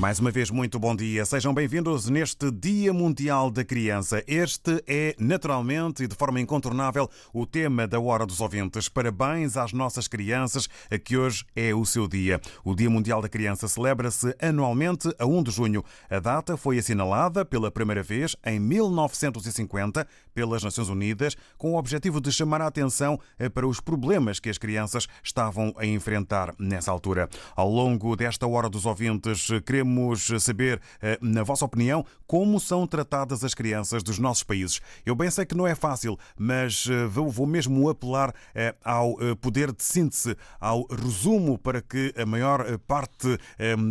[0.00, 1.26] Mais uma vez, muito bom dia.
[1.26, 4.24] Sejam bem-vindos neste Dia Mundial da Criança.
[4.26, 8.88] Este é, naturalmente e de forma incontornável, o tema da Hora dos Ouvintes.
[8.88, 10.70] Parabéns às nossas crianças,
[11.04, 12.40] que hoje é o seu dia.
[12.64, 15.84] O Dia Mundial da Criança celebra-se anualmente a 1 de junho.
[16.08, 22.22] A data foi assinalada pela primeira vez em 1950 pelas Nações Unidas, com o objetivo
[22.22, 26.90] de chamar a atenção eh, para os problemas que as crianças estavam a enfrentar nessa
[26.90, 27.28] altura.
[27.54, 32.86] Ao longo desta Hora dos Ouvintes, queremos Queremos saber, eh, na vossa opinião, como são
[32.86, 34.80] tratadas as crianças dos nossos países.
[35.04, 39.72] Eu bem sei que não é fácil, mas eh, vou mesmo apelar eh, ao poder
[39.72, 43.38] de síntese, ao resumo, para que a maior parte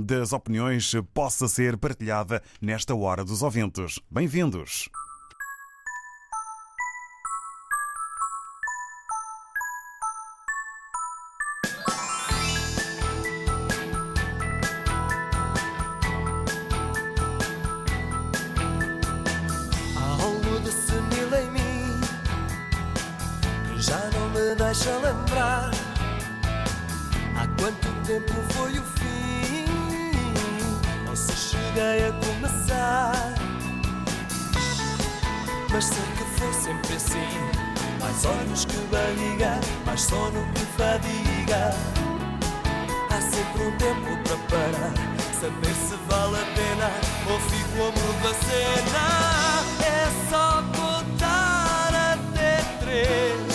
[0.06, 4.00] das opiniões possa ser partilhada nesta hora dos ouvintes.
[4.10, 4.90] Bem-vindos.
[37.10, 41.74] Assim Mais olhos que barriga Mais sono que fadiga.
[43.10, 44.94] Há sempre um tempo para parar
[45.42, 46.92] Saber se vale a pena
[47.30, 49.64] Ou fico a mundo da cena.
[49.86, 53.49] É só contar até três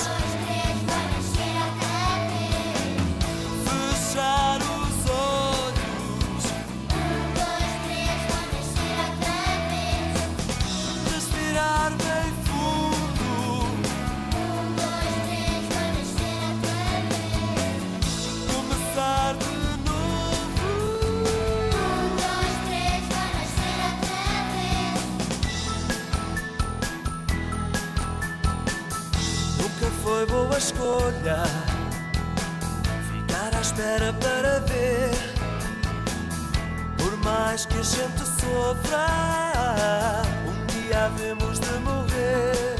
[30.54, 31.42] boa escolha
[33.10, 35.10] ficar à espera para ver.
[36.97, 39.06] Por mais que a gente sofra,
[40.47, 42.76] um dia havemos de morrer.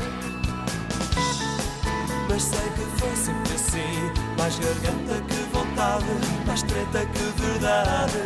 [2.29, 6.07] Mas sei que foi sempre assim: mais garganta que vontade,
[6.47, 8.21] mais treta que verdade.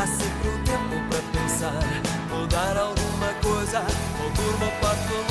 [0.00, 1.84] Há sempre um tempo para pensar,
[2.30, 3.80] mudar alguma coisa,
[4.22, 5.30] ou durma o pato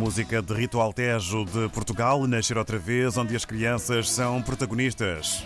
[0.00, 5.44] música de Rito Altejo de Portugal, Nascer Outra Vez, onde as crianças são protagonistas.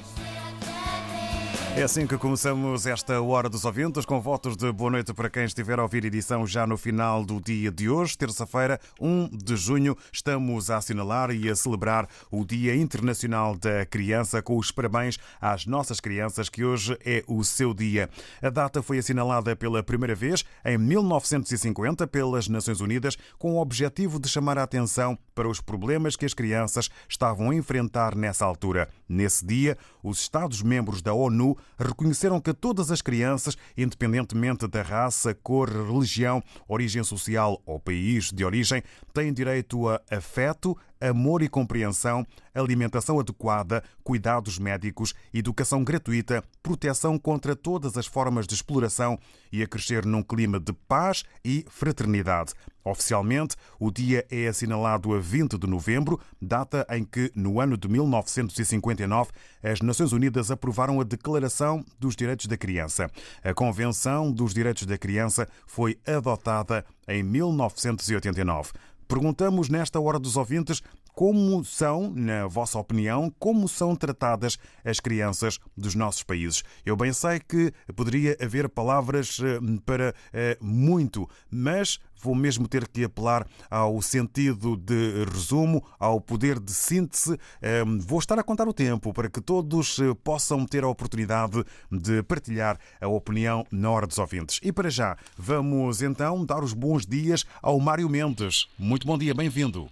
[1.77, 5.45] É assim que começamos esta Hora dos Ouvintes, com votos de boa noite para quem
[5.45, 9.97] estiver a ouvir edição já no final do dia de hoje, terça-feira, 1 de junho.
[10.13, 15.67] Estamos a assinalar e a celebrar o Dia Internacional da Criança, com os parabéns às
[15.67, 18.09] nossas crianças, que hoje é o seu dia.
[18.41, 24.21] A data foi assinalada pela primeira vez em 1950 pelas Nações Unidas, com o objetivo
[24.21, 28.89] de chamar a atenção para os problemas que as crianças estavam a enfrentar nessa altura.
[29.09, 35.69] Nesse dia, os Estados-membros da ONU reconheceram que todas as crianças, independentemente da raça, cor,
[35.69, 38.83] religião, origem social ou país de origem,
[39.13, 47.57] têm direito a afeto, amor e compreensão, alimentação adequada, cuidados médicos, educação gratuita, proteção contra
[47.57, 49.19] todas as formas de exploração
[49.53, 52.55] e a crescer num clima de paz e fraternidade.
[52.85, 57.89] Oficialmente, o dia é assinalado a 20 de novembro, data em que, no ano de
[57.89, 59.31] 1959,
[59.63, 63.11] as Nações Unidas aprovaram a Declaração dos Direitos da Criança.
[63.43, 68.73] A Convenção dos Direitos da Criança foi adotada em 1989.
[69.07, 70.83] Perguntamos nesta hora dos ouvintes
[71.15, 76.65] como são, na vossa opinião, como são tratadas as crianças dos nossos países.
[76.85, 82.89] Eu bem sei que poderia haver palavras eh, para eh, muito, mas vou mesmo ter
[82.89, 87.39] que apelar ao sentido de resumo, ao poder de síntese.
[87.63, 92.23] Eh, Vou estar a contar o tempo para que todos possam ter a oportunidade de
[92.25, 94.59] partilhar a opinião na hora dos ouvintes.
[94.63, 98.67] E para já, vamos então dar os bons dias ao Mário Mendes.
[98.77, 99.89] Muito bom dia, bem-vindo.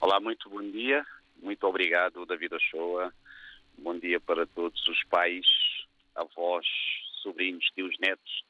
[0.00, 1.04] Olá, muito bom dia.
[1.42, 3.12] Muito obrigado, David Ochoa.
[3.76, 5.44] Bom dia para todos os pais,
[6.14, 6.64] avós,
[7.20, 8.44] sobrinhos, tios, netos,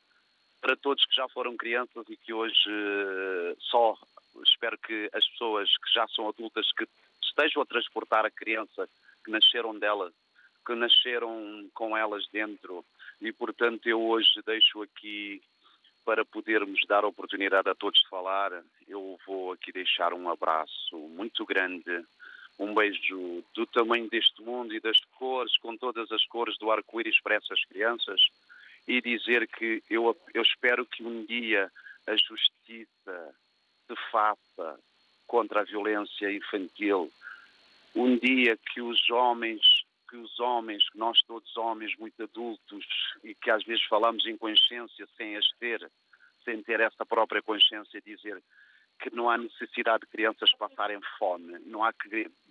[0.61, 3.97] para todos que já foram crianças e que hoje eh, só
[4.45, 6.87] espero que as pessoas que já são adultas que
[7.23, 8.87] estejam a transportar a criança
[9.25, 10.13] que nasceram dela,
[10.67, 12.85] que nasceram com elas dentro
[13.23, 15.41] e portanto eu hoje deixo aqui
[16.09, 21.45] para podermos dar oportunidade a todos de falar, eu vou aqui deixar um abraço muito
[21.45, 22.03] grande,
[22.59, 27.21] um beijo do tamanho deste mundo e das cores, com todas as cores do arco-íris
[27.21, 28.23] para essas crianças,
[28.87, 31.71] e dizer que eu, eu espero que um dia
[32.07, 33.35] a justiça
[33.87, 34.81] se faça
[35.27, 37.13] contra a violência infantil,
[37.95, 39.61] um dia que os homens
[40.09, 42.85] que os homens, que nós todos homens muito adultos
[43.23, 45.91] e que às vezes falamos em consciência sem as ter,
[46.45, 48.43] sem ter essa própria consciência, dizer
[48.99, 51.93] que não há necessidade de crianças passarem fome, não há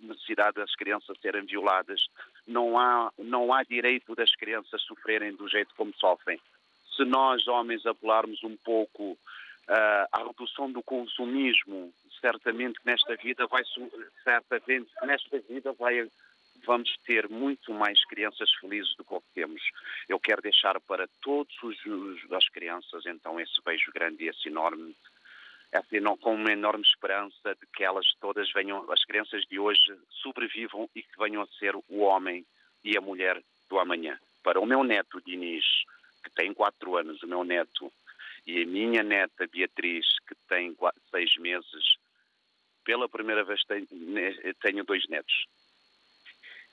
[0.00, 2.08] necessidade das crianças serem violadas,
[2.46, 6.40] não há, não há direito das crianças sofrerem do jeito como sofrem.
[6.96, 9.18] Se nós, homens, apelarmos um pouco
[9.68, 13.62] ah, à redução do consumismo, certamente nesta vida vai
[14.24, 16.08] certamente nesta vida vai
[16.64, 19.62] vamos ter muito mais crianças felizes do que o que temos.
[20.08, 24.94] Eu quero deixar para os- as crianças então esse beijo grande e esse enorme
[25.70, 29.80] essa eno- com uma enorme esperança de que elas todas venham, as crianças de hoje
[30.22, 32.46] sobrevivam e que venham a ser o homem
[32.82, 34.18] e a mulher do amanhã.
[34.42, 35.66] Para o meu neto Diniz,
[36.24, 37.92] que tem quatro anos, o meu neto,
[38.46, 41.98] e a minha neta Beatriz, que tem qua- seis meses,
[42.82, 43.86] pela primeira vez tenho,
[44.62, 45.44] tenho dois netos.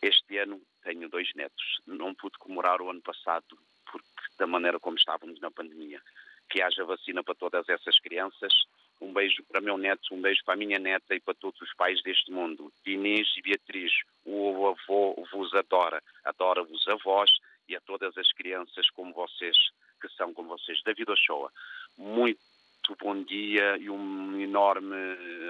[0.05, 1.81] Este ano tenho dois netos.
[1.87, 3.57] Não pude comemorar o ano passado
[3.91, 4.05] porque
[4.37, 5.99] da maneira como estávamos na pandemia.
[6.47, 8.53] Que haja vacina para todas essas crianças.
[9.01, 11.73] Um beijo para meu neto, um beijo para a minha neta e para todos os
[11.73, 12.71] pais deste mundo.
[12.85, 13.91] Inês e Beatriz,
[14.23, 17.31] o avô vos adora, adora-vos avós
[17.67, 19.57] e a todas as crianças como vocês,
[19.99, 20.83] que são como vocês.
[20.83, 21.51] David Ochoa,
[21.97, 24.95] muito bom dia e um enorme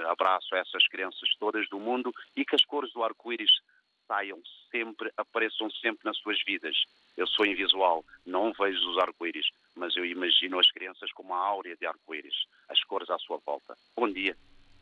[0.08, 3.52] abraço a essas crianças todas do mundo e que as cores do arco-íris
[5.70, 6.76] sempre nas suas vidas.
[7.18, 11.76] Eu sou invisual, não vejo os arco-íris, mas eu imagino as crianças com uma áurea
[11.76, 12.36] de arco-íris,
[12.70, 13.76] as cores à sua volta.
[13.96, 14.36] Bom dia.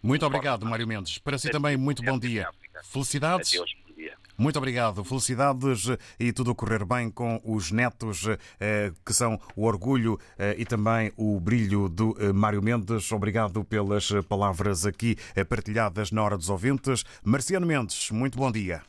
[0.04, 1.18] Muito obrigado, Mário Mendes.
[1.18, 2.50] Para si também, muito bom dia.
[2.92, 3.54] Felicidades.
[3.54, 4.18] Adeus, bom dia.
[4.38, 5.02] Muito obrigado.
[5.06, 5.86] Felicidades
[6.20, 8.26] e tudo correr bem com os netos,
[8.60, 13.10] eh, que são o orgulho eh, e também o brilho do eh, Mário Mendes.
[13.14, 15.16] Obrigado pelas palavras aqui
[15.48, 17.06] partilhadas na hora dos ouvintes.
[17.24, 18.82] Marciano Mendes, muito bom dia.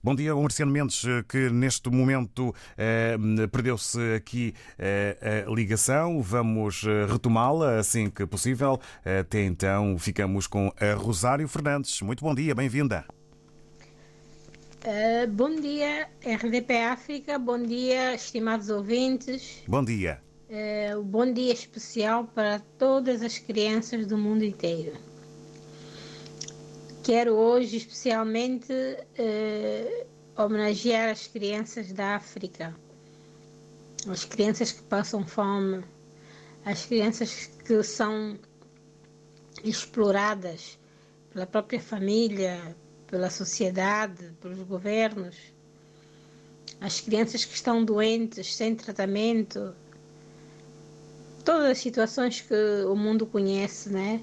[0.00, 3.16] Bom dia, o Marciano Mendes, eh, que neste momento eh,
[3.50, 6.22] perdeu-se aqui eh, a ligação.
[6.22, 8.80] Vamos eh, retomá-la assim que possível.
[9.04, 12.00] Até então, ficamos com a Rosário Fernandes.
[12.00, 13.04] Muito bom dia, bem-vinda.
[14.84, 17.36] Uh, bom dia, RDP África.
[17.36, 19.64] Bom dia, estimados ouvintes.
[19.66, 20.20] Bom dia.
[20.48, 25.07] Uh, um bom dia especial para todas as crianças do mundo inteiro.
[27.08, 32.76] Quero hoje especialmente uh, homenagear as crianças da África,
[34.06, 35.82] as crianças que passam fome,
[36.66, 38.38] as crianças que são
[39.64, 40.78] exploradas
[41.32, 45.34] pela própria família, pela sociedade, pelos governos,
[46.78, 49.74] as crianças que estão doentes, sem tratamento,
[51.42, 54.22] todas as situações que o mundo conhece, né?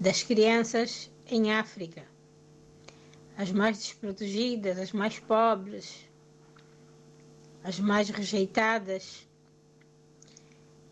[0.00, 2.10] Das crianças em África,
[3.36, 6.08] as mais desprotegidas, as mais pobres.
[7.64, 9.26] as mais rejeitadas.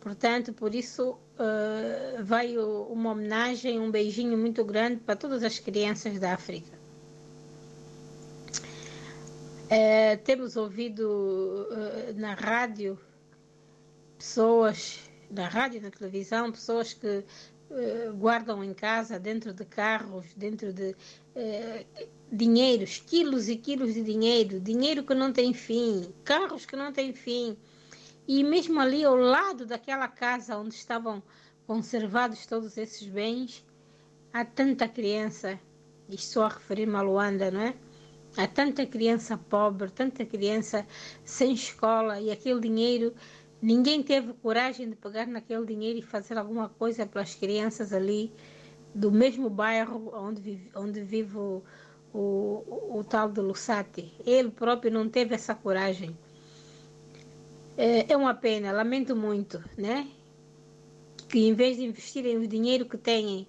[0.01, 5.59] Portanto, por isso uh, vai o- uma homenagem, um beijinho muito grande para todas as
[5.59, 6.79] crianças da África.
[9.69, 12.99] Eh, temos ouvido eh, na rádio
[14.19, 17.25] pessoas, na rádio na televisão, pessoas que
[18.19, 20.97] guardam em casa, dentro de carros, dentro de
[22.33, 27.13] dinheiros, quilos e quilos de dinheiro, dinheiro que não tem fim, carros que não têm
[27.13, 27.57] fim.
[28.27, 31.23] E mesmo ali ao lado daquela casa onde estavam
[31.67, 33.65] conservados todos esses bens,
[34.33, 35.59] há tanta criança,
[36.09, 37.75] e estou a referir-me a Luanda, não é?
[38.37, 40.87] Há tanta criança pobre, tanta criança
[41.25, 43.13] sem escola e aquele dinheiro,
[43.61, 48.33] ninguém teve coragem de pegar naquele dinheiro e fazer alguma coisa pelas crianças ali
[48.95, 51.39] do mesmo bairro onde onde vive
[52.13, 54.13] o, o, tal de Lusati.
[54.25, 56.17] Ele próprio não teve essa coragem.
[57.77, 60.09] É, é uma pena, lamento muito, né?
[61.29, 63.47] Que em vez de investirem o dinheiro que têm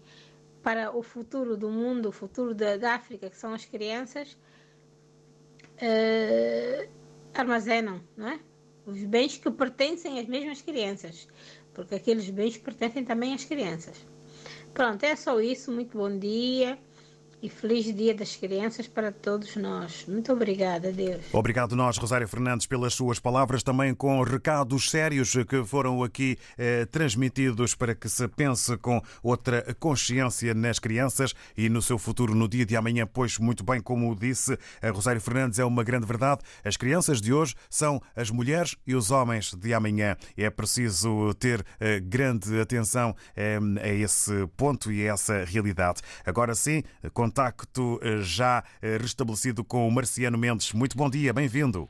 [0.62, 4.38] para o futuro do mundo, o futuro da, da África, que são as crianças,
[5.78, 6.88] eh,
[7.34, 8.40] armazenam não é?
[8.86, 11.28] os bens que pertencem às mesmas crianças,
[11.74, 14.06] porque aqueles bens pertencem também às crianças.
[14.74, 15.72] Pronto, é só isso.
[15.72, 16.78] Muito bom dia
[17.42, 20.06] e feliz Dia das Crianças para todos nós.
[20.08, 21.26] Muito obrigada, Deus.
[21.34, 26.86] Obrigado nós, Rosário Fernandes, pelas suas palavras, também com recados sérios que foram aqui eh,
[26.86, 32.48] transmitidos para que se pense com outra consciência nas crianças e no seu futuro no
[32.48, 36.42] dia de amanhã, pois muito bem como disse a Rosário Fernandes, é uma grande verdade.
[36.64, 40.16] As crianças de hoje são as mulheres e os homens de amanhã.
[40.38, 46.02] É preciso ter eh, grande atenção eh, a esse ponto e a essa realidade.
[46.26, 46.84] Agora sim,
[47.36, 50.74] contacto eh, já eh, restabelecido com o Marciano Mendes.
[50.74, 51.88] Muito bom dia, bem-vindo.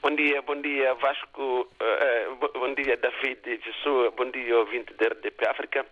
[0.00, 5.08] Bom dia, bom dia Vasco, eh, bo- bom dia David Jesus, bom dia ouvinte da
[5.08, 5.86] RDP África.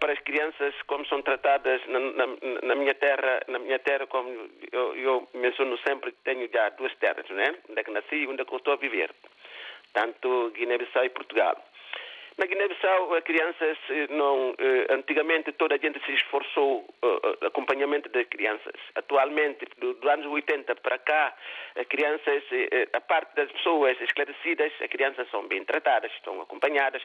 [0.00, 4.28] Para as crianças, como são tratadas na, na- na minha terra, na minha terra, como
[4.72, 7.54] eu, eu menciono sempre, tenho já duas terras, né?
[7.68, 9.10] Onde é que nasci e onde é que eu estou a viver.
[9.92, 11.56] Tanto Guiné-Bissau e Portugal.
[12.36, 14.54] Na Guiné-Bissau, as crianças eh, não.
[14.58, 17.06] eh, Antigamente toda a gente se esforçou eh,
[17.42, 18.74] eh, acompanhamento das crianças.
[18.96, 21.32] Atualmente, do- dos anos 80 para cá,
[21.76, 26.40] as crianças, eh, eh, a parte das pessoas esclarecidas, as crianças são bem tratadas, estão
[26.42, 27.00] acompanhadas.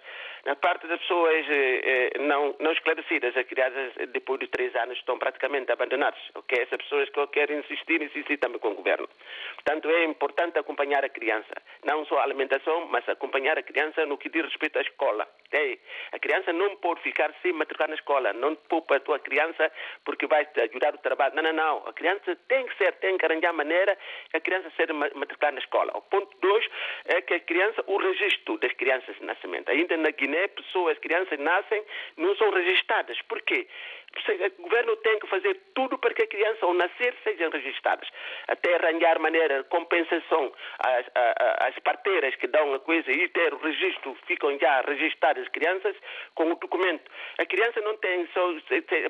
[0.45, 1.81] Na parte das pessoas eh,
[2.15, 6.19] eh, não, não esclarecidas, as crianças, eh, depois de três anos, estão praticamente abandonadas.
[6.33, 6.57] Ok?
[6.59, 9.07] Essas pessoas que querem insistir, insistir também com o governo.
[9.53, 11.53] Portanto, é importante acompanhar a criança.
[11.85, 15.18] Não só a alimentação, mas acompanhar a criança no que diz respeito à escola.
[15.47, 15.79] Ok?
[16.11, 18.33] A criança não pode ficar sem matricular na escola.
[18.33, 19.71] Não poupa a tua criança
[20.05, 21.35] porque vai te ajudar o trabalho.
[21.35, 21.87] Não, não, não.
[21.87, 23.97] A criança tem que ser, tem que arranjar maneira
[24.33, 25.91] a criança ma- matriculada na escola.
[25.95, 26.65] O ponto dois
[27.05, 29.69] é que a criança, o registro das crianças de nascimento.
[29.69, 31.83] Ainda na Guiné, pessoas, crianças nascem,
[32.17, 33.19] não são registradas.
[33.23, 33.67] Por quê?
[34.05, 34.08] Porque
[34.57, 38.07] O governo tem que fazer tudo para que a criança, ao nascer, sejam registradas.
[38.47, 43.57] Até arranjar maneira, compensação às, a- às parteiras que dão a coisa e ter o
[43.57, 45.95] registro, ficam já registradas as crianças
[46.35, 47.09] com o documento.
[47.39, 48.41] A criança não tem só,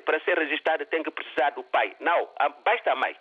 [0.04, 1.94] para ser registrada, tem que precisar do pai.
[2.00, 3.16] Não, a- basta a mãe.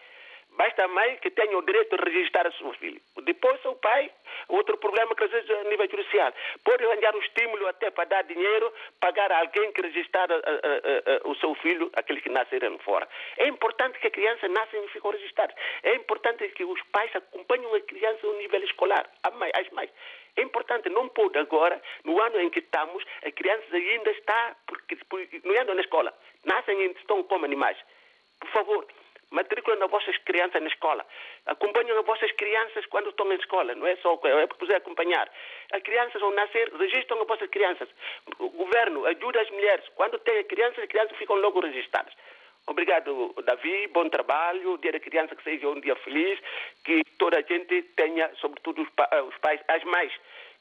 [0.59, 2.99] Basta a mãe que tenha o direito de registrar o seu filho.
[3.23, 4.11] Depois o pai,
[4.49, 6.33] outro problema que às vezes é a nível judicial.
[6.65, 10.39] Pode arranjar um estímulo até para dar dinheiro, pagar a alguém que registrar a- a-
[10.39, 13.07] a- a- o seu filho, aqueles que nasceram fora.
[13.37, 15.55] É importante que a criança nasça e fique registrada.
[15.83, 19.89] É importante que os pais acompanhem a criança no nível escolar, a mãe, as mães.
[20.35, 24.97] É importante, não pode agora, no ano em que estamos, as crianças ainda estão, porque,
[25.09, 26.13] porque não andam na escola,
[26.43, 27.77] nascem e estão como animais.
[28.41, 28.87] Por favor,
[29.31, 31.05] matriculem as vossas crianças na escola.
[31.45, 33.75] Acompanhem as vossas crianças quando estão na escola.
[33.75, 35.29] Não é só é poder acompanhar.
[35.71, 37.89] As crianças ao nascer registram as vossas crianças.
[38.39, 39.87] O governo ajuda as mulheres.
[39.95, 42.13] Quando tem crianças, as crianças ficam logo registradas.
[42.67, 43.87] Obrigado, Davi.
[43.87, 44.77] Bom trabalho.
[44.77, 46.39] Dia da criança que seja um dia feliz.
[46.83, 50.11] Que toda a gente tenha, sobretudo os, pa- os pais, as mães,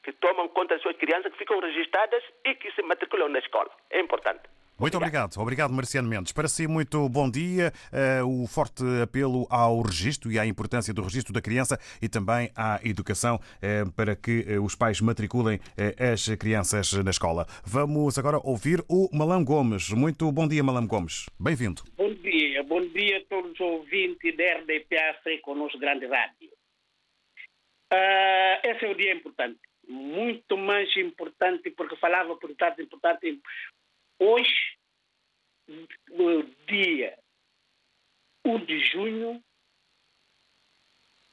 [0.03, 3.69] que tomam conta das suas crianças, que ficam registradas e que se matriculam na escola.
[3.91, 4.41] É importante.
[4.79, 5.37] Muito obrigado.
[5.37, 6.31] Obrigado, Marciano Mendes.
[6.31, 7.73] Para si, muito bom dia.
[7.91, 12.49] Eh, o forte apelo ao registro e à importância do registro da criança e também
[12.55, 15.59] à educação eh, para que eh, os pais matriculem
[16.13, 17.45] as crianças na escola.
[17.65, 19.89] Vamos agora ouvir o Malam Gomes.
[19.89, 21.25] Muito bom dia, Malam Gomes.
[21.37, 21.81] Bem-vindo.
[21.97, 26.49] Bom dia, bom dia a todos os ouvintes da RDP África nos grande rádio.
[27.91, 33.39] Ah, esse é um dia importante, muito mais importante, porque falava por dados importantes.
[34.19, 34.77] Hoje,
[36.67, 37.17] dia
[38.45, 39.43] 1 de junho,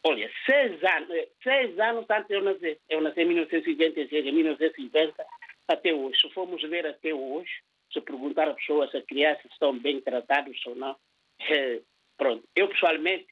[0.08, 1.08] Olha, seis anos,
[1.42, 2.78] seis anos antes eu nascer.
[2.88, 5.26] Eu nasci em 1956, em 1950,
[5.66, 6.20] até hoje.
[6.20, 7.50] Se formos ver até hoje,
[7.92, 10.96] se perguntar às pessoas se as crianças estão bem tratadas ou não,
[11.50, 11.82] eh,
[12.16, 12.48] pronto.
[12.54, 13.26] Eu, pessoalmente,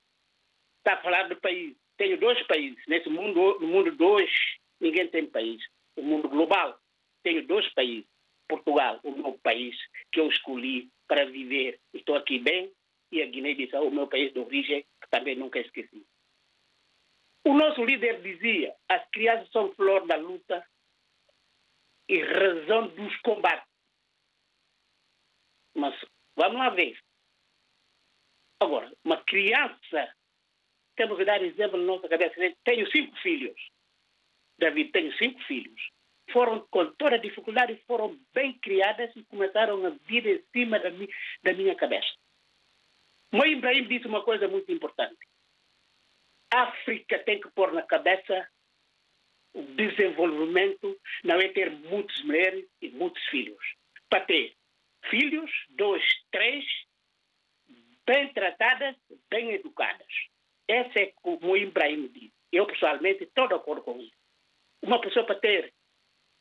[0.79, 1.77] está a falar do país.
[1.97, 2.83] Tenho dois países.
[2.89, 4.33] Nesse mundo, no mundo dois,
[4.81, 5.63] ninguém tem país.
[5.95, 6.77] O mundo global,
[7.23, 8.09] tenho dois países.
[8.49, 9.77] Portugal, o meu país,
[10.13, 11.81] que eu escolhi para viver.
[11.93, 12.73] Estou aqui bem.
[13.13, 16.05] E a Guiné-Bissau, o meu país de origem, que também nunca esqueci.
[17.45, 20.67] O nosso líder dizia: as crianças são flor da luta
[22.09, 23.69] e razão dos combates.
[25.75, 25.95] Mas
[26.37, 26.99] vamos lá ver.
[28.61, 30.15] Agora, uma criança,
[30.97, 32.35] temos que dar exemplo na nossa cabeça.
[32.65, 33.71] Tenho cinco filhos.
[34.59, 35.94] David, tenho cinco filhos.
[36.33, 40.91] Foram com toda a dificuldade, foram bem criadas e começaram a vir em cima da,
[40.91, 41.09] mi
[41.43, 42.13] da minha cabeça.
[43.33, 45.19] Mãe Ibrahim disse uma coisa muito importante.
[46.53, 48.49] A África tem que pôr na cabeça
[49.53, 53.65] o desenvolvimento, não é ter muitas mulheres e muitos filhos.
[54.09, 54.55] Para ter
[55.09, 56.65] filhos, dois, três,
[58.07, 58.97] bem tratadas,
[59.31, 60.07] bem educadas.
[60.69, 62.33] Esse é como o Ibrahim disse.
[62.53, 64.17] Eu, pessoalmente, estou de acordo com isso.
[64.83, 65.75] Uma pessoa para ter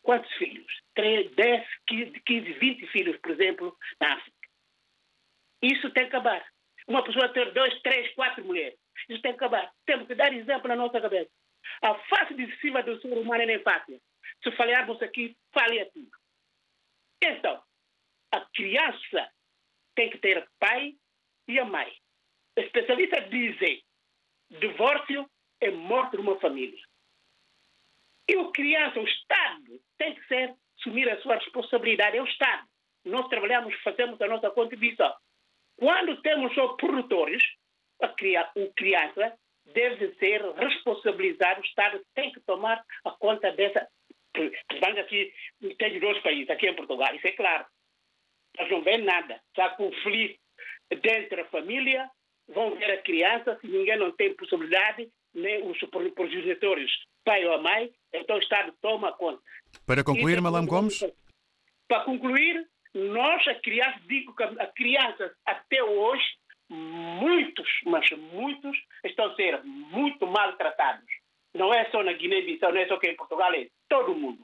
[0.03, 0.72] quantos filhos?
[0.93, 4.38] 3, 10, 15, 15, 20 filhos, por exemplo, na África.
[5.63, 6.45] Isso tem que acabar.
[6.88, 8.77] Uma pessoa ter dois, três, quatro mulheres.
[9.10, 9.72] Isso tem que acabar.
[9.86, 11.31] Temos que dar exemplo na nossa cabeça.
[11.81, 14.00] A face de cima do ser humano é fácil.
[14.43, 16.07] Se falharmos aqui, fale aqui.
[17.24, 17.63] Então,
[18.33, 19.31] a criança
[19.95, 20.95] tem que ter pai
[21.48, 21.91] e a mãe.
[22.57, 23.81] Especialistas dizem
[24.50, 25.29] divórcio
[25.62, 26.79] é morte de uma família.
[28.27, 32.17] E o criança, o Estado, tem que ser, assumir a sua responsabilidade.
[32.17, 32.67] É o Estado.
[33.05, 35.13] Nós trabalhamos, fazemos a nossa contribuição.
[35.77, 37.43] Quando temos só produtores,
[38.01, 39.37] a criança, o criança
[39.73, 43.87] deve ser responsabilizado, o Estado tem que tomar a conta dessa.
[44.33, 45.33] Portanto, aqui
[45.77, 47.65] tem dois países, aqui em Portugal, isso é claro.
[48.57, 49.41] Mas não vê nada.
[49.57, 50.39] Há conflito
[51.01, 52.09] dentro da família,
[52.47, 55.78] vão ver a criança, se ninguém não tem possibilidade, nem os
[56.13, 56.91] progenitores,
[57.24, 59.41] pai ou a mãe, então o Estado toma conta.
[59.86, 61.00] Para concluir, Malam Gomes?
[61.88, 66.24] Para concluir, nós, a criança, digo que a criança até hoje,
[66.69, 71.06] muitos, mas muitos, estão a ser muito maltratados.
[71.54, 74.43] Não é só na Guiné-Bissau, não é só aqui em Portugal, é todo mundo.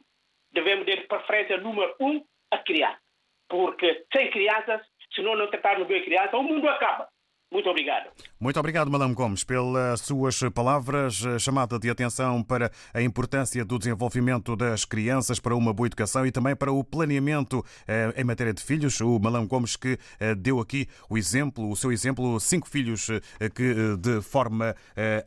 [0.52, 3.00] Devemos dar preferência número um à criança.
[3.48, 4.82] Porque sem crianças,
[5.14, 7.10] se não, não tratarmos bem a criança, o mundo acaba.
[7.52, 8.12] Muito obrigado.
[8.40, 13.80] Muito obrigado, Madame Gomes, pelas suas palavras, eh, chamada de atenção para a importância do
[13.80, 18.54] desenvolvimento das crianças, para uma boa educação e também para o planeamento eh, em matéria
[18.54, 19.02] de filhos.
[19.02, 23.08] O Madame Gomes que eh, deu aqui o exemplo, o seu exemplo, cinco filhos
[23.56, 24.76] que de forma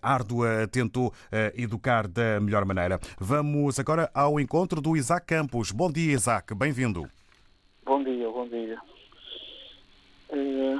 [0.00, 1.12] árdua tentou
[1.54, 3.00] educar da melhor maneira.
[3.18, 5.72] Vamos agora ao encontro do Isaac Campos.
[5.72, 7.08] Bom dia, Isaac, bem-vindo.
[7.84, 8.78] Bom dia, bom dia.
[10.32, 10.76] Eh,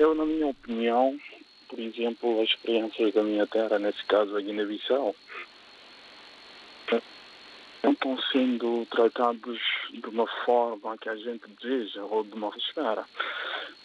[0.00, 1.20] Eu, na minha opinião,
[1.68, 5.14] por exemplo, as crianças da minha terra, nesse caso a Guiné-Bissau,
[7.82, 9.60] não estão sendo tratados
[9.90, 13.04] de uma forma que a gente deseja ou de uma espera.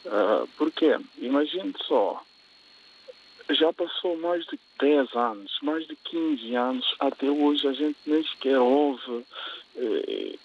[0.06, 0.98] Uh, por quê?
[1.18, 2.24] Imagine só,
[3.50, 8.24] já passou mais de 10 anos, mais de 15 anos, até hoje a gente nem
[8.24, 9.26] sequer ouve,
[9.76, 10.36] eh,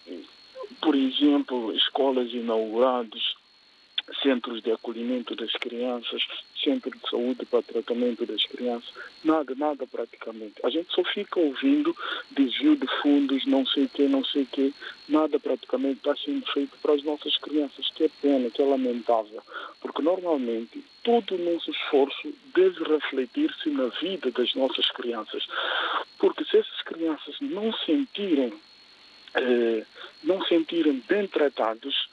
[0.82, 3.36] por exemplo, escolas inauguradas,
[4.22, 6.22] centros de acolhimento das crianças,
[6.62, 8.92] centro de saúde para tratamento das crianças,
[9.24, 10.54] nada, nada praticamente.
[10.64, 11.96] A gente só fica ouvindo
[12.30, 14.74] desvio de fundos, não sei o que, não sei o que,
[15.08, 19.42] nada praticamente está sendo feito para as nossas crianças, que é pena, que é lamentável,
[19.80, 25.46] porque normalmente todo o nosso esforço deve refletir-se na vida das nossas crianças,
[26.18, 28.52] porque se essas crianças não sentirem,
[29.34, 29.84] eh,
[30.22, 32.08] não sentirem bem tratados,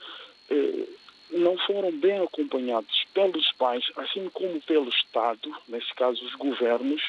[0.50, 0.88] eh,
[1.32, 7.02] não foram bem acompanhados pelos pais, assim como pelo Estado, nesse caso os governos,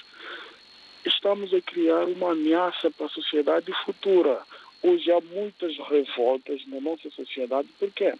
[1.04, 4.40] estamos a criar uma ameaça para a sociedade futura.
[4.82, 8.14] Hoje há muitas revoltas na nossa sociedade, porque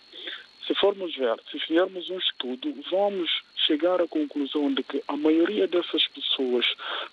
[0.67, 3.31] se formos ver, se fizermos um estudo, vamos
[3.67, 6.67] chegar à conclusão de que a maioria dessas pessoas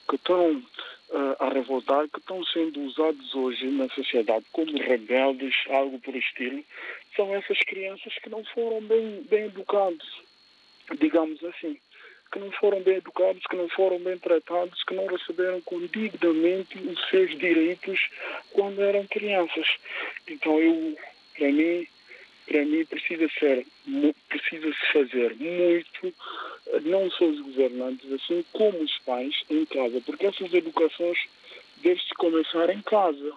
[0.10, 0.52] que estão
[1.10, 6.64] uh, a revoltar, que estão sendo usados hoje na sociedade como rebeldes, algo por estilo,
[7.16, 10.22] são essas crianças que não foram bem, bem educados,
[11.00, 11.80] digamos assim,
[12.32, 17.10] que não foram bem educados, que não foram bem tratados, que não receberam condignamente os
[17.10, 18.10] seus direitos
[18.52, 19.68] quando eram crianças.
[20.28, 20.98] Então eu,
[21.38, 21.88] para mim,
[22.46, 23.66] para mim precisa ser,
[24.28, 26.14] precisa se fazer muito
[26.84, 31.18] não só os governantes, assim como os pais em casa, porque essas educações
[31.78, 33.32] devem-se começar em casa,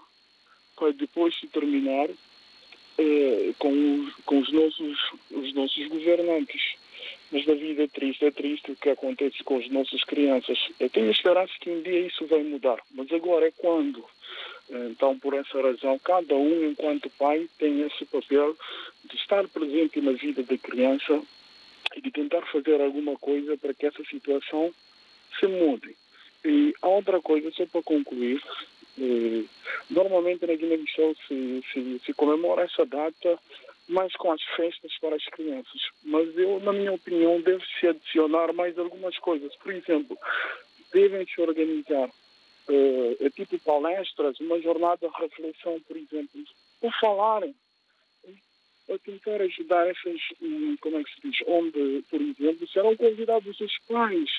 [0.76, 2.08] para depois se terminar
[2.98, 4.98] eh, com, os, com os, nossos,
[5.30, 6.76] os nossos governantes.
[7.30, 10.58] Mas a vida é triste, é triste o que acontece com as nossas crianças.
[10.80, 14.04] Eu tenho esperança que um dia isso vai mudar, mas agora é quando?
[14.70, 18.56] Então, por essa razão, cada um, enquanto pai, tem esse papel
[19.04, 21.22] de estar presente na vida da criança
[21.96, 24.72] e de tentar fazer alguma coisa para que essa situação
[25.38, 25.96] se mude.
[26.44, 28.42] E a outra coisa, só para concluir,
[29.90, 33.38] normalmente na Guiné-Bissau se, se, se comemora essa data
[33.88, 35.80] mais com as festas para as crianças.
[36.04, 39.54] Mas eu, na minha opinião, deve-se adicionar mais algumas coisas.
[39.56, 40.16] Por exemplo,
[40.92, 42.10] devem-se organizar
[43.20, 46.44] é tipo palestras, uma jornada de reflexão, por exemplo,
[46.80, 47.54] por falarem,
[48.90, 53.60] a tentar ajudar essas, hum, como é que se diz, onde, por exemplo, serão convidados
[53.60, 54.30] os pais,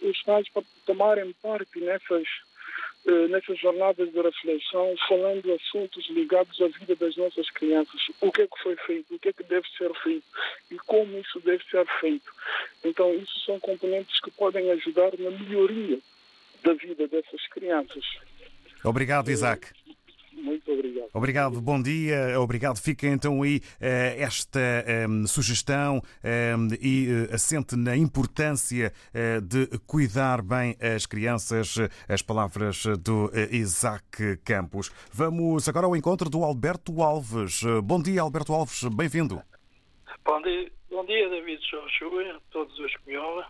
[0.00, 2.26] os pais para tomarem parte nessas,
[3.30, 8.46] nessas jornadas de reflexão, falando assuntos ligados à vida das nossas crianças, o que é
[8.46, 10.24] que foi feito, o que é que deve ser feito
[10.70, 12.32] e como isso deve ser feito.
[12.84, 15.98] Então, isso são componentes que podem ajudar na melhoria
[16.62, 18.04] da vida dessas crianças.
[18.84, 19.68] Obrigado, Isaac.
[20.34, 21.08] Muito obrigado.
[21.14, 22.78] Obrigado, bom dia, obrigado.
[22.78, 29.66] Fica então aí eh, esta eh, sugestão eh, e eh, assente na importância eh, de
[29.86, 31.76] cuidar bem as crianças,
[32.08, 34.90] as palavras do Isaac Campos.
[35.12, 37.62] Vamos agora ao encontro do Alberto Alves.
[37.84, 39.42] Bom dia, Alberto Alves, bem-vindo.
[40.24, 43.44] Bom dia, bom dia David Joshua, todos os que me ouvem.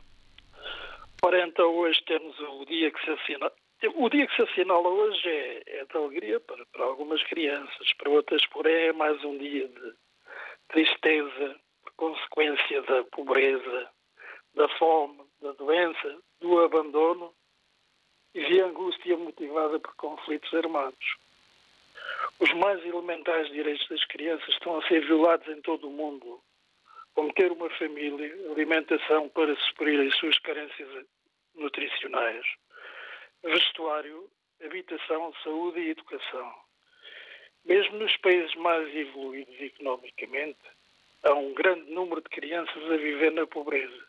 [1.25, 3.53] Ora, então hoje temos o dia que se assinala.
[3.97, 8.11] O dia que se assinala hoje é, é de alegria para, para algumas crianças, para
[8.11, 9.95] outras, porém, é mais um dia de
[10.69, 11.57] tristeza,
[11.97, 13.91] consequência da pobreza,
[14.55, 17.35] da fome, da doença, do abandono
[18.33, 21.17] e de angústia motivada por conflitos armados.
[22.39, 26.41] Os mais elementares direitos das crianças estão a ser violados em todo o mundo,
[27.15, 31.05] como ter uma família, alimentação para suprir as suas carências
[31.57, 32.47] nutricionais,
[33.43, 34.31] vestuário,
[34.65, 36.55] habitação, saúde e educação.
[37.65, 40.59] Mesmo nos países mais evoluídos economicamente,
[41.25, 44.05] há um grande número de crianças a viver na pobreza.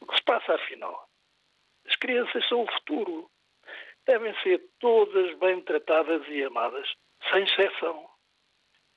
[0.00, 1.08] O que se passa afinal?
[1.86, 3.30] As crianças são o futuro.
[4.06, 6.92] Devem ser todas bem tratadas e amadas,
[7.30, 8.08] sem exceção.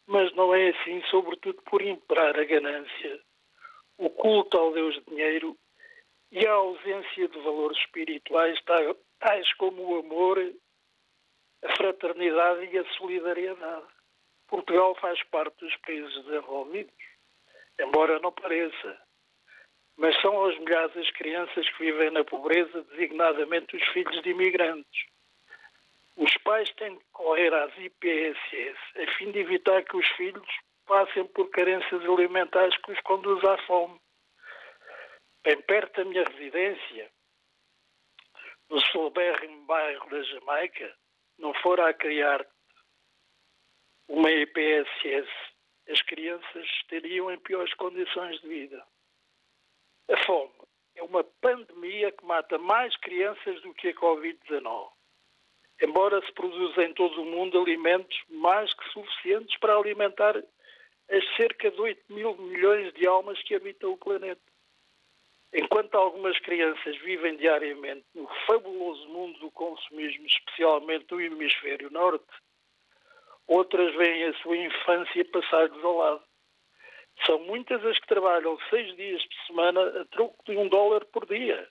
[0.05, 3.21] Mas não é assim, sobretudo por imperar a ganância,
[3.97, 5.57] o culto ao Deus dinheiro
[6.31, 8.59] e a ausência de valores espirituais
[9.19, 10.37] tais como o amor,
[11.63, 13.87] a fraternidade e a solidariedade.
[14.47, 16.93] Portugal faz parte dos países desenvolvidos,
[17.79, 19.01] embora não pareça.
[19.97, 25.05] Mas são aos milhares as crianças que vivem na pobreza, designadamente os filhos de imigrantes.
[26.15, 30.47] Os pais têm de correr às IPSS a fim de evitar que os filhos
[30.85, 33.99] passem por carências alimentares que os conduzem à fome.
[35.43, 37.11] Bem perto da minha residência,
[38.69, 40.95] no celebérrimo bairro da Jamaica,
[41.37, 42.45] não fora a criar
[44.07, 45.29] uma IPSS,
[45.89, 48.83] as crianças estariam em piores condições de vida.
[50.09, 50.51] A fome
[50.95, 54.89] é uma pandemia que mata mais crianças do que a Covid-19.
[55.81, 60.35] Embora se produza em todo o mundo alimentos mais que suficientes para alimentar
[61.09, 64.41] as cerca de 8 mil milhões de almas que habitam o planeta.
[65.53, 72.25] Enquanto algumas crianças vivem diariamente no fabuloso mundo do consumismo, especialmente no hemisfério norte,
[73.47, 76.23] outras veem a sua infância passar-lhes ao lado.
[77.25, 81.25] São muitas as que trabalham seis dias por semana a troco de um dólar por
[81.25, 81.67] dia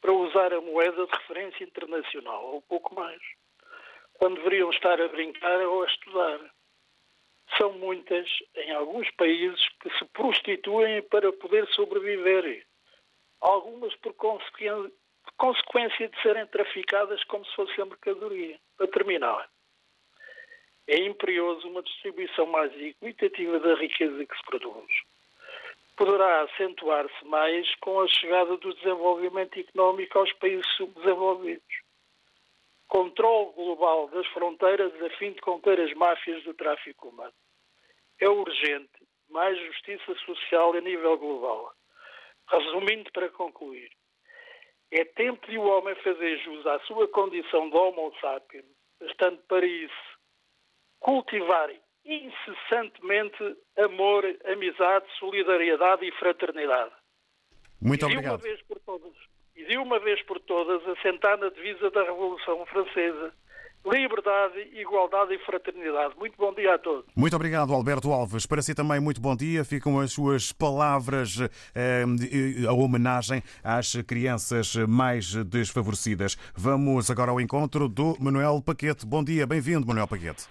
[0.00, 3.20] para usar a moeda de referência internacional, ou pouco mais,
[4.14, 6.40] quando deveriam estar a brincar ou a estudar.
[7.56, 12.66] São muitas, em alguns países, que se prostituem para poder sobreviver.
[13.40, 18.58] Algumas por consequência, de serem traficadas como se fosse a mercadoria.
[18.76, 19.48] Para terminar,
[20.86, 24.90] é imperioso uma distribuição mais equitativa da riqueza que se produz.
[25.96, 31.82] Poderá acentuar-se mais com a chegada do desenvolvimento económico aos países subdesenvolvidos.
[32.86, 37.34] Controle global das fronteiras a fim de conter as máfias do tráfico humano.
[38.20, 41.74] É urgente mais justiça social a nível global.
[42.50, 43.90] Resumindo para concluir,
[44.90, 48.64] é tempo de o homem fazer jus à sua condição de homo sapiens,
[49.00, 50.18] bastante para isso
[51.00, 51.70] cultivar
[52.04, 56.92] incessantemente amor, amizade, solidariedade e fraternidade.
[57.80, 58.40] Muito e de obrigado.
[58.40, 59.12] uma vez por todas,
[59.54, 63.34] e de uma vez por todas assentar na divisa da Revolução Francesa
[63.84, 66.14] liberdade, igualdade e fraternidade.
[66.18, 67.04] Muito bom dia a todos.
[67.16, 68.46] Muito obrigado, Alberto Alves.
[68.46, 69.64] Para si também, muito bom dia.
[69.64, 71.38] Ficam as suas palavras,
[71.74, 72.04] eh,
[72.68, 76.36] a homenagem às crianças mais desfavorecidas.
[76.54, 79.06] Vamos agora ao encontro do Manuel Paquete.
[79.06, 80.48] Bom dia, bem-vindo, Manuel Paquete.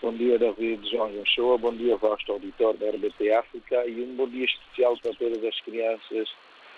[0.00, 1.56] Bom dia, David João Shoa.
[1.58, 3.86] Bom dia, vasto auditor da RBT África.
[3.86, 6.28] E um bom dia especial para todas as crianças,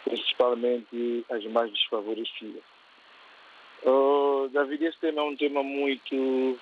[0.05, 2.76] principalmente as mais desfavorecidas.
[3.85, 6.59] Oh, David, este tema é um tema muito.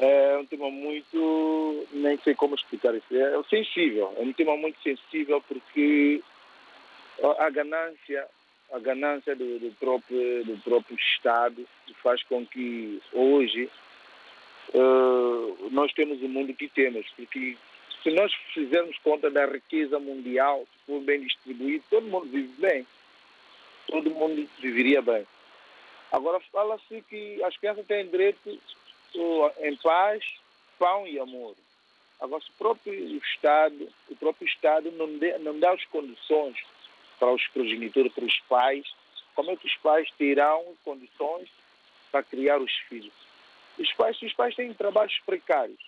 [0.00, 1.86] É um tema muito.
[1.92, 3.06] Nem sei como explicar isso.
[3.16, 4.12] É sensível.
[4.16, 6.22] É um tema muito sensível porque
[7.38, 8.26] a ganância,
[8.72, 11.66] a ganância do, do próprio, do próprio Estado
[12.02, 13.70] faz com que hoje
[14.74, 17.06] uh, nós temos o mundo que temos.
[17.16, 17.56] Porque
[18.02, 22.86] se nós fizermos conta da riqueza mundial, se for bem distribuído, todo mundo vive bem.
[23.86, 25.26] Todo mundo viveria bem.
[26.14, 28.60] Agora fala-se que as crianças têm direito
[29.58, 30.24] em paz,
[30.78, 31.56] pão e amor.
[32.20, 36.56] Agora, se o próprio Estado, o próprio Estado não, dê, não dá as condições
[37.18, 38.86] para os progenitores, para os pais,
[39.34, 41.48] como é que os pais terão condições
[42.12, 43.12] para criar os filhos?
[43.76, 45.84] Os pais, os pais têm trabalhos precários.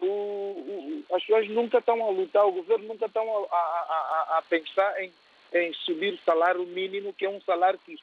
[0.00, 4.38] O, o, as pessoas nunca estão a lutar, o governo nunca estão a, a, a,
[4.38, 5.12] a pensar em,
[5.52, 7.98] em subir o salário mínimo, que é um salário que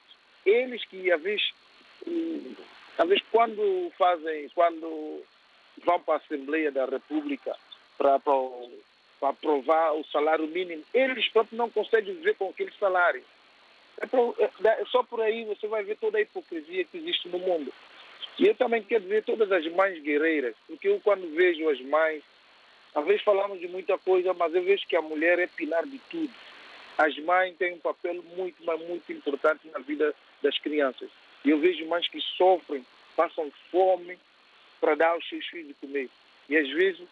[0.46, 1.54] eles que às vezes,
[2.98, 5.24] às vezes quando fazem, quando
[5.84, 7.56] vão para a Assembleia da República
[7.98, 8.34] para, para,
[9.20, 13.24] para aprovar o salário mínimo, eles próprios não conseguem viver com aquele salário.
[14.00, 17.40] É, por, é só por aí você vai ver toda a hipocrisia que existe no
[17.40, 17.74] mundo.
[18.38, 22.22] E eu também quero ver todas as mães guerreiras, porque eu quando vejo as mães,
[22.94, 25.98] às vezes falamos de muita coisa, mas eu vejo que a mulher é pilar de
[26.10, 26.34] tudo.
[26.98, 31.10] As mães têm um papel muito, mas muito importante na vida das crianças.
[31.44, 34.18] E eu vejo mães que sofrem, passam fome
[34.80, 36.10] para dar aos seus filhos de comer.
[36.50, 37.06] E às vezes,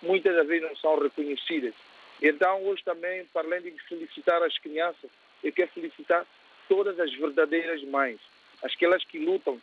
[0.00, 1.74] muitas das vezes não são reconhecidas.
[2.22, 5.10] Então, hoje também, para além de felicitar as crianças,
[5.42, 6.26] eu quero felicitar
[6.68, 8.18] todas as verdadeiras mães,
[8.62, 9.60] aquelas que lutam,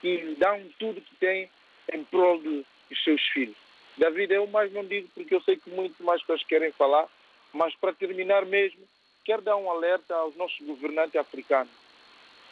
[0.00, 1.48] que dão tudo que têm
[1.92, 2.64] em prol dos
[3.02, 3.56] seus filhos.
[3.96, 7.08] David, eu mais não digo porque eu sei que muito mais pessoas querem falar,
[7.52, 8.80] mas para terminar mesmo,
[9.26, 11.72] quero dar um alerta aos nossos governantes africanos.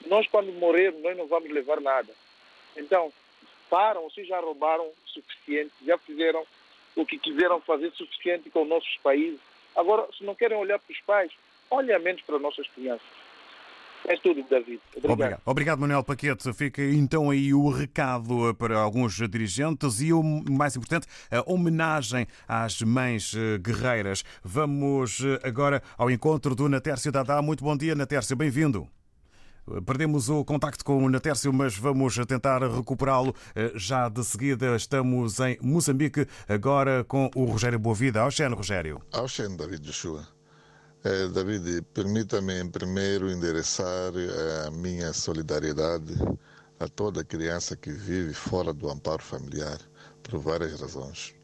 [0.06, 2.12] Nós, quando morrermos, nós não vamos levar nada.
[2.76, 3.12] Então,
[3.70, 6.44] param, vocês já roubaram o suficiente, já fizeram
[6.96, 9.38] o que quiseram fazer suficiente com os nossos países.
[9.76, 11.32] Agora, se não querem olhar para os pais,
[11.70, 13.06] olhem menos para as nossas crianças.
[14.06, 14.80] É tudo, David.
[14.96, 15.12] Obrigado.
[15.12, 16.52] Obrigado, Obrigado Manuel Paquete.
[16.52, 22.80] Fica então aí o recado para alguns dirigentes e o mais importante, a homenagem às
[22.82, 24.22] mães eh, guerreiras.
[24.42, 27.40] Vamos eh, agora ao encontro do Natércio Dadá.
[27.40, 28.86] Muito bom dia, Natércio, bem-vindo.
[29.86, 34.76] Perdemos o contacto com o Natércio, mas vamos tentar recuperá-lo eh, já de seguida.
[34.76, 38.26] Estamos em Moçambique, agora com o Rogério Boavida.
[38.26, 39.00] Oxeno, Rogério.
[39.14, 40.28] Oxeno, David Joshua.
[41.06, 44.10] Eh, David, permita-me primeiro endereçar
[44.66, 46.14] a minha solidariedade
[46.80, 49.78] a toda criança que vive fora do amparo familiar,
[50.22, 51.34] por várias razões.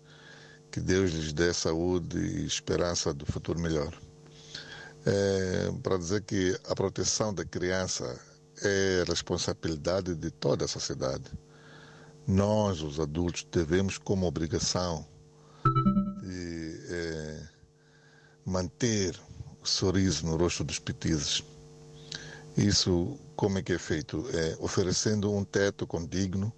[0.71, 3.93] Que Deus lhes dê saúde e esperança do futuro melhor.
[5.05, 8.19] É, para dizer que a proteção da criança
[8.63, 11.31] é responsabilidade de toda a sociedade.
[12.27, 15.07] Nós, os adultos, devemos, como obrigação,
[16.23, 17.43] de é,
[18.47, 19.21] manter
[19.71, 21.43] sorriso no rosto dos petizes.
[22.57, 24.25] Isso, como é que é feito?
[24.33, 26.53] É, oferecendo um teto condigno,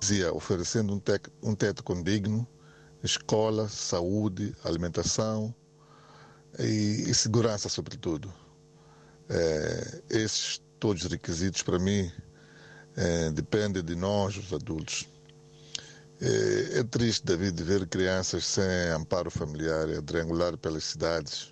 [0.00, 2.46] dizia, oferecendo um, te um teto condigno,
[3.02, 5.54] escola, saúde, alimentação,
[6.58, 8.32] e, e segurança, sobretudo.
[9.28, 12.10] É, esses todos os requisitos, para mim,
[12.96, 15.08] é, dependem de nós, os adultos.
[16.20, 21.51] É, é, triste, David, ver crianças sem amparo familiar a triangular pelas cidades.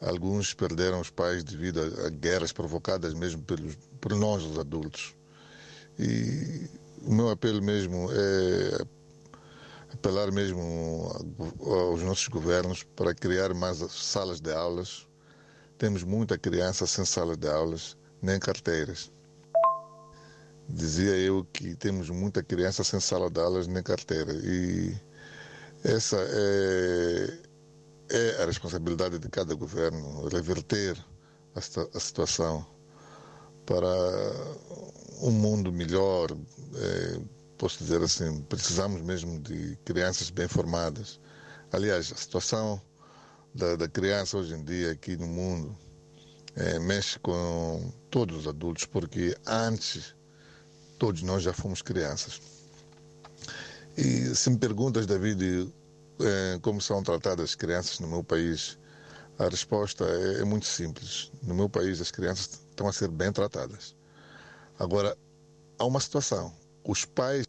[0.00, 5.14] Alguns perderam os pais devido a, a guerras provocadas mesmo pelos, por nós, os adultos.
[5.98, 6.68] E
[7.02, 8.84] o meu apelo mesmo é
[9.92, 11.10] apelar mesmo
[11.60, 15.06] aos nossos governos para criar mais salas de aulas.
[15.76, 19.10] Temos muita criança sem salas de aulas, nem carteiras.
[20.72, 24.32] Dizia eu que temos muita criança sem sala de aulas, nem carteira.
[24.32, 24.96] E
[25.82, 27.38] essa é,
[28.10, 30.96] é a responsabilidade de cada governo, reverter
[31.54, 31.60] a,
[31.96, 32.66] a situação
[33.64, 33.86] para
[35.20, 36.30] um mundo melhor.
[36.74, 37.20] É,
[37.56, 41.20] posso dizer assim, precisamos mesmo de crianças bem formadas.
[41.72, 42.80] Aliás, a situação
[43.54, 45.76] da, da criança hoje em dia aqui no mundo
[46.56, 50.14] eh, mexe com todos os adultos, porque antes
[50.98, 52.40] todos nós já fomos crianças.
[53.96, 55.72] E se me perguntas, David,
[56.62, 58.78] como são tratadas as crianças no meu país,
[59.38, 61.32] a resposta é, é muito simples.
[61.42, 63.96] No meu país, as crianças estão a ser bem tratadas.
[64.78, 65.16] Agora,
[65.78, 66.52] há uma situação:
[66.84, 67.44] os pais.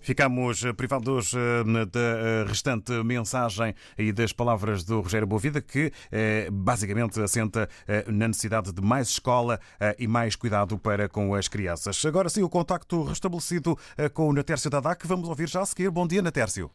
[0.00, 5.92] Ficamos eh, privados eh, da eh, restante mensagem e das palavras do Rogério Boavida, que
[6.12, 11.34] eh, basicamente assenta eh, na necessidade de mais escola eh, e mais cuidado para com
[11.34, 12.04] as crianças.
[12.04, 15.66] Agora sim, o contacto restabelecido eh, com o Natércio Dadac, que vamos ouvir já a
[15.66, 15.90] seguir.
[15.90, 16.70] Bom dia, Natércio.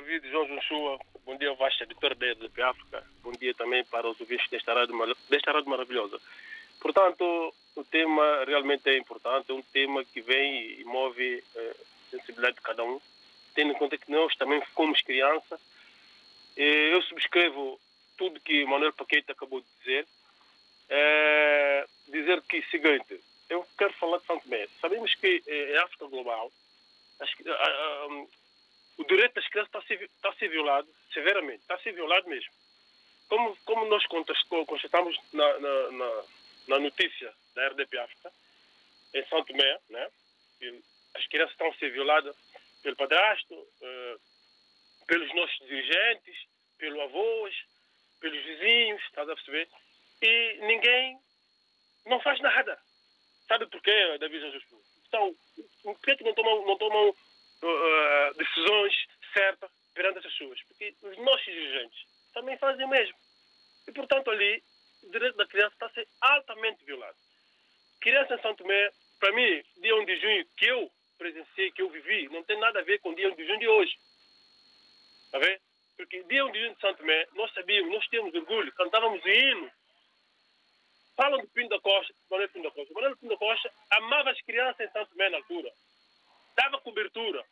[0.00, 0.98] David João Joshua.
[1.26, 3.04] Bom dia, Vasta, editor da RDP África.
[3.22, 4.96] Bom dia também para os ouvintes desta rádio,
[5.28, 6.18] desta rádio maravilhosa.
[6.80, 12.10] Portanto, o tema realmente é importante, é um tema que vem e move eh, a
[12.10, 12.98] sensibilidade de cada um,
[13.54, 15.60] tendo em conta que nós também fomos criança.
[16.56, 17.78] Eh, eu subscrevo
[18.16, 20.06] tudo que Manuel Paquete acabou de dizer.
[20.88, 24.66] Eh, dizer que, seguinte, eu quero falar de Santo Tomé.
[24.80, 26.50] Sabemos que eh, em África Global,
[27.20, 28.24] as- a- a-
[29.00, 31.92] o direito das crianças está a ser, está a ser violado severamente, está a ser
[31.92, 32.52] violado mesmo.
[33.28, 36.24] Como, como nós constatamos na, na, na,
[36.68, 38.30] na notícia da RDP África,
[39.14, 40.10] em São Tomé, né,
[41.14, 42.36] as crianças estão a ser violadas
[42.82, 44.16] pelo padrasto, eh,
[45.06, 46.36] pelos nossos dirigentes,
[46.78, 47.54] pelos avós,
[48.20, 49.68] pelos vizinhos, estás a perceber?
[50.20, 51.18] E ninguém
[52.04, 52.78] não faz nada.
[53.48, 54.64] Sabe por quê, David Jesus?
[55.08, 55.34] Então,
[55.82, 57.14] por que, que não tomam, não tomam
[57.62, 58.94] eh, decisões
[59.32, 60.60] certas perante essas pessoas?
[60.62, 63.16] Porque os nossos dirigentes também fazem o mesmo.
[63.86, 64.62] E, portanto, ali,
[65.02, 67.16] o direito da criança está a ser altamente violado.
[68.00, 71.90] Criança em São Tomé, para mim, dia 1 de junho, que eu presenciei, que eu
[71.90, 73.98] vivi, não tem nada a ver com dia 1 de junho de hoje.
[75.26, 75.60] Está a ver?
[75.96, 79.28] Porque dia 1 de junho de São Tomé, nós sabíamos, nós tínhamos orgulho, cantávamos o
[79.28, 79.70] hino.
[81.14, 82.94] Falam do Pinto da Costa, Manuel Pinto da Costa.
[82.94, 85.70] Manuel Pinto da Costa amava as crianças em São Tomé na altura.
[86.60, 87.42] Dava cobertura.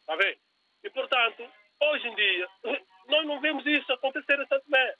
[0.00, 0.38] Está ver?
[0.82, 1.46] E, portanto,
[1.80, 2.48] hoje em dia,
[3.08, 4.94] nós não vemos isso acontecer em São Tomé.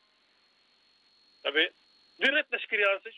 [1.36, 1.72] Está ver?
[2.18, 3.14] Direito das crianças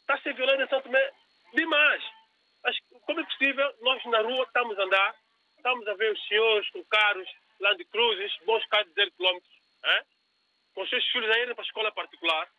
[0.00, 1.12] está a ser violado em São Tomé
[1.54, 2.02] demais.
[2.64, 5.14] Que, como é possível, nós na rua estamos a andar,
[5.56, 7.28] estamos a ver os senhores com carros,
[7.60, 9.36] Land Cruisers, bons carros de 0 km,
[9.84, 10.02] hein?
[10.74, 12.50] com os seus filhos a irem para a escola particular.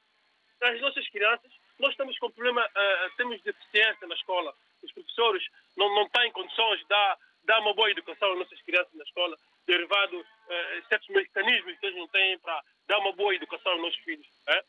[0.62, 4.56] As nossas crianças, nós estamos com problema, ah, temos deficiência na escola.
[4.84, 5.44] Os professores
[5.76, 9.38] não, não têm condições de dar, dar uma boa educação às nossas crianças na escola,
[9.66, 14.00] derivado a certos mecanismos que eles não têm para dar uma boa educação aos nossos
[14.00, 14.28] filhos.
[14.48, 14.62] hein?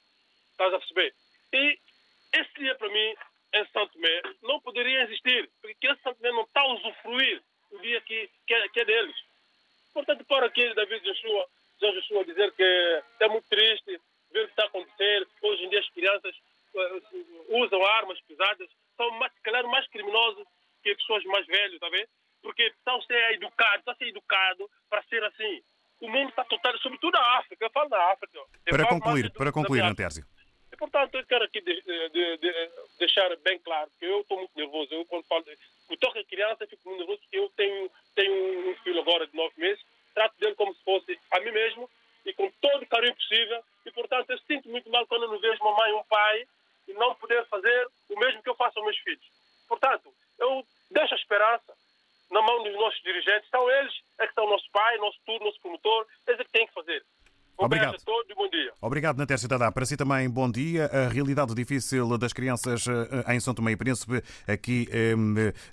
[0.51, 1.15] Estás a perceber?
[1.53, 1.79] E
[2.35, 3.15] esse dia, para mim,
[3.55, 7.79] em Santo Tomé, não poderia existir, porque esse Santo Tomé não está a usufruir o
[7.79, 9.17] dia que, que, é, que é deles.
[9.95, 11.47] Portanto, para aqui, David Joshua,
[11.81, 14.01] João Joshua dizer que é muito triste
[14.33, 15.27] ver o que está a acontecer.
[15.43, 16.37] Hoje em dia as crianças
[16.75, 17.01] eh,
[17.49, 18.69] usam armas pesadas,
[18.99, 20.45] são mais, se calhar mais criminosos
[20.83, 22.07] que pessoas mais velhas, está a ver?
[22.43, 25.63] Porque estão a ser educados, estão a ser educados para ser assim.
[26.01, 28.39] O mundo está total, sobretudo a África, eu falo da África.
[28.67, 30.25] Para concluir, para concluir, Natércio.
[30.73, 34.53] e, portanto, eu quero aqui de- de- de- deixar bem claro que eu estou muito
[34.57, 34.93] nervoso.
[34.95, 35.57] Eu, quando falo de
[35.91, 39.27] o toque a criança, eu fico muito nervoso porque eu tenho, tenho um filho agora
[39.27, 39.83] de nove meses,
[40.15, 41.91] trato dele como se fosse a mim mesmo
[42.27, 43.65] e com todo o carinho possível.
[43.87, 46.47] E, portanto, eu sinto muito mal quando eu não vejo mamãe e um pai
[46.89, 49.25] e não poder fazer o mesmo que eu faço aos meus filhos.
[49.69, 51.75] Portanto, eu deixo a esperança
[52.31, 53.49] na mão dos nossos dirigentes.
[53.51, 56.07] São eles é que são nosso pai, nosso tudo, nosso promotor.
[56.27, 57.05] Eles é que têm que fazer.
[57.61, 57.97] Um Obrigado.
[57.97, 58.73] a todos e bom dia.
[58.81, 59.73] Obrigado, Natércio Dadá.
[59.73, 60.87] Para si também, bom dia.
[60.87, 65.15] A realidade difícil das crianças eh, em São Tomé e Príncipe, aqui eh,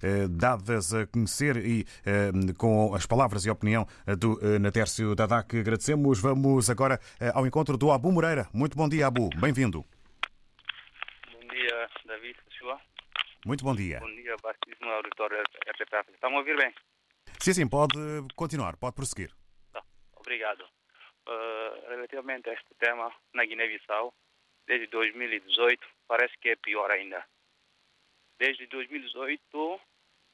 [0.01, 5.13] eh, dadas a conhecer e eh, com as palavras e a opinião do eh, Natércio
[5.13, 6.19] Dadá, que agradecemos.
[6.19, 6.99] Vamos agora
[7.36, 8.47] ao encontro do Abu Moreira.
[8.51, 9.30] Muito bom dia, Abu.
[9.39, 9.86] Bem-vindo.
[13.45, 13.99] Muito bom dia.
[13.99, 16.11] Bom dia, batismo auditório RTP África.
[16.15, 16.73] Estão a ouvir bem?
[17.39, 17.93] Sim, sim, pode
[18.35, 19.31] continuar, pode prosseguir.
[20.15, 20.63] Obrigado.
[21.27, 24.11] Uh, relativamente a este tema, na Guiné-Bissau,
[24.65, 27.23] desde 2018, parece que é pior ainda.
[28.39, 29.80] Desde 2018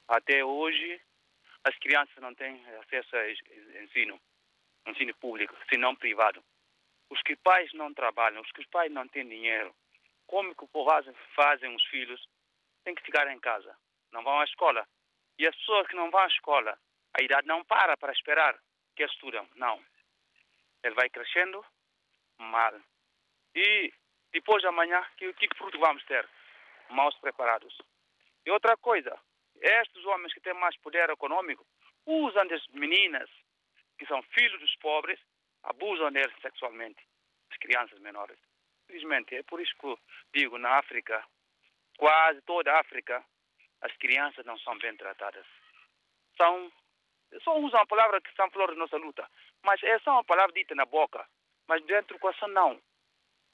[0.08, 0.98] até hoje,
[1.64, 3.30] as crianças não têm acesso a
[3.82, 4.18] ensino,
[4.86, 6.42] ensino público, senão privado.
[7.10, 9.74] Os que pais não trabalham, os que os pais não têm dinheiro,
[10.32, 12.26] como que fazem, fazem os filhos?
[12.84, 13.76] Têm que ficar em casa,
[14.10, 14.88] não vão à escola.
[15.38, 16.78] E as pessoas que não vão à escola,
[17.12, 18.58] a idade não para para esperar
[18.96, 19.78] que estudam, não.
[20.82, 21.62] Ele vai crescendo
[22.38, 22.72] mal.
[23.54, 23.92] E
[24.32, 26.26] depois de amanhã, que, que fruto vamos ter?
[26.88, 27.76] Mal preparados.
[28.46, 29.14] E outra coisa,
[29.60, 31.66] estes homens que têm mais poder econômico
[32.06, 33.28] usam as meninas
[33.98, 35.20] que são filhos dos pobres,
[35.62, 37.06] abusam deles sexualmente,
[37.50, 38.38] as crianças menores.
[38.92, 39.96] Infelizmente, é por isso que
[40.34, 41.24] digo, na África,
[41.96, 43.24] quase toda a África,
[43.80, 45.46] as crianças não são bem tratadas.
[46.36, 46.70] São,
[47.42, 49.26] só usam a palavra que são flores da nossa luta,
[49.62, 51.26] mas é só uma palavra dita na boca,
[51.66, 52.82] mas dentro do coração não.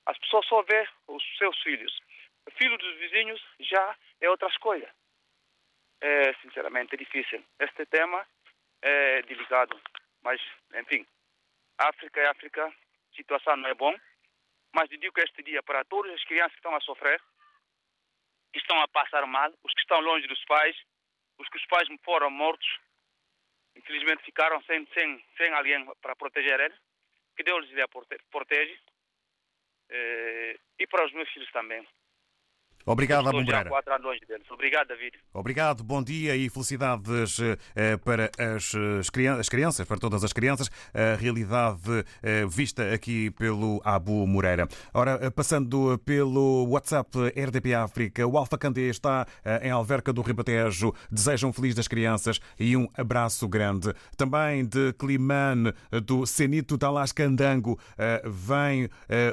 [0.06, 1.96] As pessoas só vê os seus filhos.
[2.48, 4.92] O filho dos vizinhos já é outra escolha.
[6.00, 7.44] É, sinceramente, é difícil.
[7.60, 8.26] Este tema
[8.82, 9.80] é delicado,
[10.22, 10.40] mas,
[10.74, 11.06] enfim,
[11.78, 12.74] África é África,
[13.14, 13.94] situação não é bom,
[14.74, 17.20] mas dedico este dia para todas as crianças que estão a sofrer,
[18.52, 20.76] que estão a passar mal, os que estão longe dos pais,
[21.38, 22.68] os que os pais foram mortos,
[23.76, 26.78] infelizmente ficaram sem, sem, sem alguém para proteger eles,
[27.36, 28.80] que Deus lhes prote- protege,
[29.90, 31.86] eh, e para os meus filhos também.
[32.92, 33.68] Obrigado, já Moreira.
[33.68, 34.46] quatro longe deles.
[34.50, 35.12] Obrigado, David.
[35.34, 37.38] Obrigado, bom dia e felicidades
[37.76, 42.92] eh, para as, as crian- as crianças, para todas as crianças, a realidade eh, vista
[42.92, 44.66] aqui pelo Abu Moreira.
[44.94, 49.26] Ora, eh, passando pelo WhatsApp RDP África, o Alfa Candé está
[49.62, 53.92] em Alverca do Ribatejo, deseja um feliz das crianças e um abraço grande.
[54.16, 55.72] Também de Climane,
[56.04, 57.78] do Senito Talas Candango,
[58.24, 58.88] vem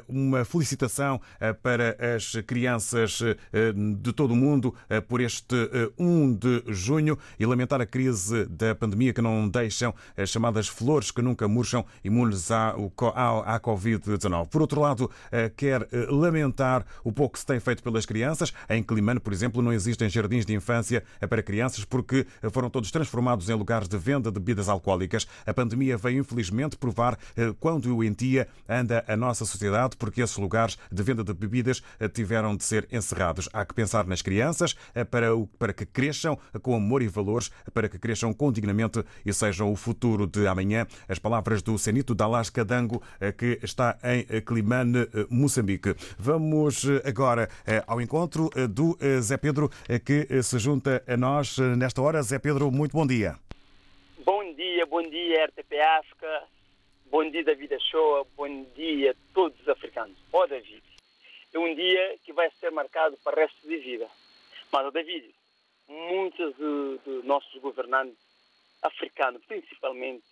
[0.08, 1.20] uma felicitação
[1.62, 3.22] para as crianças
[3.54, 8.46] de todo o mundo eh, por este eh, 1 de junho e lamentar a crise
[8.46, 13.14] da pandemia que não deixam as chamadas flores que nunca murcham imunes à, o co-
[13.16, 14.48] à, à Covid-19.
[14.50, 18.54] Por outro lado, eh, quer eh, lamentar o pouco que se tem feito pelas crianças.
[18.70, 22.70] Em Climane, por exemplo, não existem jardins de infância eh, para crianças porque eh, foram
[22.70, 25.28] todos transformados em lugares de venda de bebidas alcoólicas.
[25.46, 30.78] A pandemia veio, infelizmente, provar eh, quão doentia anda a nossa sociedade porque esses lugares
[30.92, 33.25] de venda de bebidas eh, tiveram de ser encerrados.
[33.54, 37.50] Há que pensar nas crianças eh, para, o- para que cresçam com amor e valores,
[37.74, 40.86] para que cresçam com dignamente e sejam o futuro de amanhã.
[41.08, 45.96] As palavras do Senito Dalas Cadango, eh, que está em eh, Climane, Moçambique.
[46.18, 47.50] Vamos agora
[47.88, 49.70] ao encontro do Zé Pedro,
[50.06, 52.22] que se junta a nós nesta hora.
[52.22, 53.36] Zé Pedro, muito bom dia.
[54.26, 56.44] Bom dia, bom dia RTP África,
[57.12, 60.16] bom dia David Shoa, bom dia a todos os africanos.
[60.34, 60.82] Ó David,
[61.56, 64.10] é um dia que vai ser marcado para o resto de vida.
[64.72, 65.34] Mas, David,
[65.88, 68.18] muitos de, nossos governantes
[68.82, 70.26] africanos, principalmente,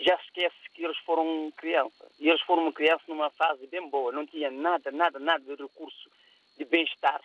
[0.00, 2.10] já esquece que eles foram criança.
[2.18, 5.62] E eles foram uma criança numa fase bem boa, não tinha nada, nada, nada de
[5.62, 6.10] recurso
[6.56, 7.22] de bem-estar,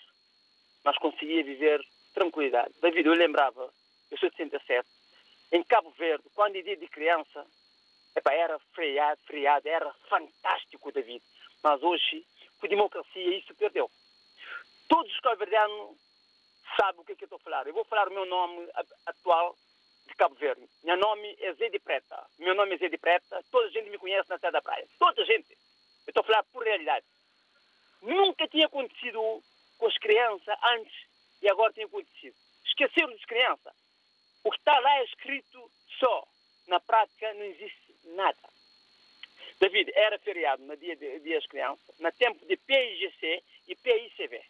[0.83, 1.81] mas conseguia viver
[2.13, 2.73] tranquilidade.
[2.81, 3.71] David, eu lembrava,
[4.11, 4.85] eu sou de 67,
[5.53, 7.45] em Cabo Verde, quando é dia de criança,
[8.15, 11.23] epá, era feriado, feriado, era fantástico, David.
[11.63, 12.25] Mas hoje,
[12.59, 13.89] com democracia, isso perdeu.
[14.87, 15.97] Todos os cabo-verdianos
[16.75, 17.67] sabem o que, é que eu estou a falar.
[17.67, 18.67] Eu vou falar o meu nome
[19.05, 19.55] atual
[20.07, 20.67] de Cabo Verde.
[20.83, 22.25] Meu nome é Zé de Preta.
[22.39, 23.43] Meu nome é Zé de Preta.
[23.51, 24.87] Toda a gente me conhece na Terra da Praia.
[24.97, 25.51] Toda a gente.
[25.51, 27.05] Eu estou a falar por realidade.
[28.01, 29.43] Nunca tinha acontecido
[29.77, 30.95] com as crianças antes
[31.41, 32.35] e agora tem acontecido.
[32.65, 33.73] Esqueceram das crianças.
[34.43, 36.27] O que está lá é escrito só.
[36.67, 38.37] Na prática não existe nada.
[39.59, 44.41] David, era feriado no dia, de, das crianças, no tempo de PIGC e PICV.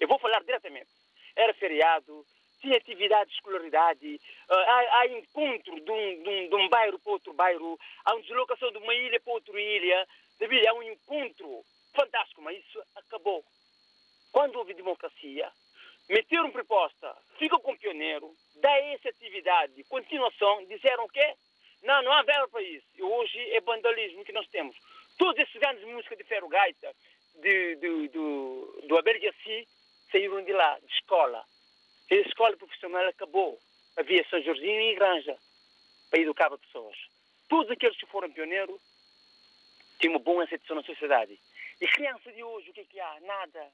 [0.00, 0.88] Eu vou falar diretamente.
[1.36, 2.24] Era feriado,
[2.60, 6.98] tinha atividade de escolaridade, ah, há, há encontro de um, de, um, de um bairro
[6.98, 10.08] para outro bairro, há uma deslocação de uma ilha para outra ilha.
[10.38, 13.44] David, há um encontro fantástico, mas isso acabou.
[14.32, 15.50] Quando houve democracia,
[16.08, 21.34] meteram proposta, fica com pioneiro, dá essa atividade, continuação, disseram o quê?
[21.82, 22.86] Não, não há verba para isso.
[22.94, 24.76] E hoje é vandalismo que nós temos.
[25.16, 26.94] Todos esses grandes músicas de Ferro Gaita,
[27.36, 29.18] de, de, do, do Abel
[30.10, 31.44] saíram de lá, de escola.
[32.10, 33.58] E a escola profissional acabou.
[33.96, 35.36] Havia São Jorginho e Granja
[36.10, 36.96] para educar as pessoas.
[37.48, 38.80] Todos aqueles que foram pioneiros
[39.98, 41.38] tinham uma boa aceitação na sociedade.
[41.80, 43.20] E criança de hoje, o que, é que há?
[43.20, 43.70] Nada.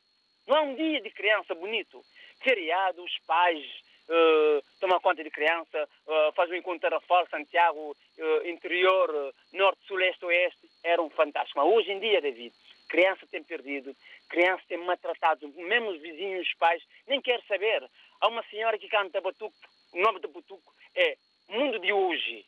[0.46, 2.04] Não há um dia de criança bonito.
[2.42, 3.64] Feriado, os pais
[4.08, 10.00] uh, tomam conta de criança, uh, fazem um encontro Tarrafal, Santiago, uh, interior, norte, sul,
[10.00, 10.68] este, oeste.
[10.82, 11.58] Era um fantástico.
[11.58, 12.54] Mas hoje em dia, David,
[12.88, 13.94] criança tem perdido,
[14.28, 17.82] criança tem maltratado, mesmo os vizinhos, os pais, nem quer saber.
[18.20, 19.54] Há uma senhora que canta Batuco,
[19.92, 21.16] o nome de Batuco é
[21.48, 22.44] Mundo de Hoje.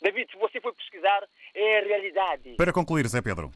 [0.00, 2.54] David, se você for pesquisar, é a realidade.
[2.56, 3.52] Para concluir, Zé Pedro.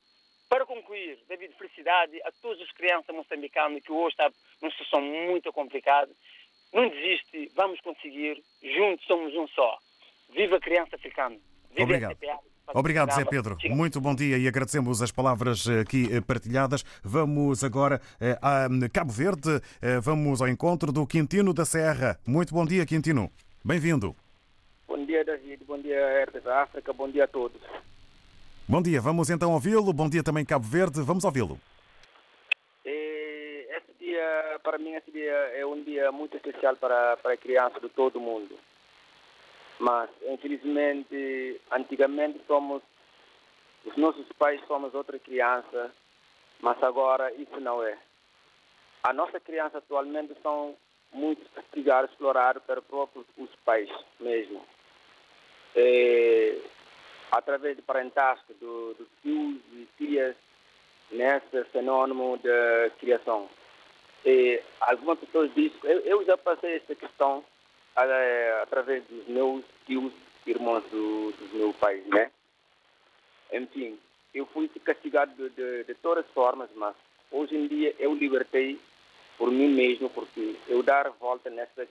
[0.48, 4.30] Para concluir, David, felicidade a todas as crianças moçambicanas que hoje estão
[4.60, 6.12] numa situação muito complicada.
[6.74, 8.42] Não desiste, vamos conseguir,
[8.76, 9.78] juntos somos um só.
[10.34, 11.36] Viva a criança africana.
[11.70, 12.12] Viva Obrigado.
[12.12, 12.38] a CPA.
[12.74, 13.56] Obrigado, Zé Pedro.
[13.70, 16.82] Muito bom dia e agradecemos as palavras eh, aqui eh, partilhadas.
[17.04, 19.60] Vamos agora eh, a hum, Cabo Verde.
[20.02, 22.18] Vamos ao encontro do Quintino da Serra.
[22.26, 23.30] Muito bom dia, Quintino.
[23.62, 24.16] Bem-vindo.
[24.88, 25.64] Bom dia, dia, David.
[25.64, 26.92] Bom dia, RTP África.
[26.92, 27.60] Bom dia a todos.
[28.66, 29.92] Bom dia, vamos então ouvi-lo.
[29.92, 31.02] Bom dia também, Cabo Verde.
[31.02, 31.60] Vamos ouvi-lo.
[34.14, 38.20] Dia, para mim, esse dia é um dia muito especial para, para crianças de todo
[38.20, 38.56] mundo.
[39.80, 42.80] Mas, infelizmente, antigamente somos,
[43.84, 45.90] os nossos pais somos outra criança,
[46.60, 47.98] mas agora isso não é.
[49.02, 50.76] A nossa criança atualmente são
[51.12, 53.90] muito castigados, explorados pelos próprios os pais
[54.20, 54.64] mesmo.
[55.74, 56.56] É,
[57.32, 60.36] através de parentesco do- dos tios e tias
[61.10, 63.50] nesse fenômeno de criação.
[64.24, 67.44] E algumas pessoas dizem, eu, eu já passei essa questão
[67.96, 70.12] eh, através dos meus tios,
[70.46, 72.30] irmãos do, dos meus pais, né?
[73.52, 73.98] Enfim,
[74.34, 76.94] eu fui castigado de, de, de todas as formas, mas
[77.30, 78.78] hoje em dia eu libertei
[79.38, 81.86] por mim mesmo, porque eu dar volta nessa,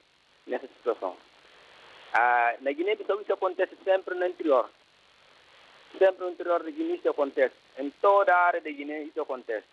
[0.45, 1.15] nessa situação.
[2.13, 4.69] Ah, na Guiné-Bissau isso acontece sempre no interior.
[5.97, 7.55] Sempre no interior da Guiné isso acontece.
[7.77, 9.65] Em toda a área da Guiné isso acontece.